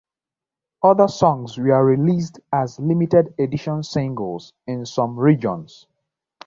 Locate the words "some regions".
4.87-5.85